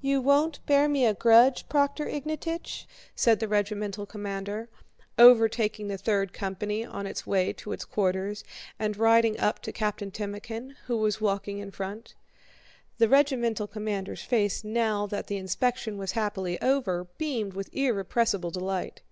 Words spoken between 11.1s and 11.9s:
walking in